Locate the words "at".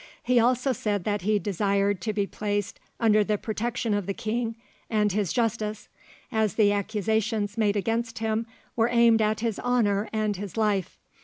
9.21-9.41